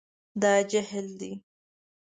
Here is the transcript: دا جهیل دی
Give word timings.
دا 0.41 0.53
جهیل 0.71 1.07
دی 1.19 1.31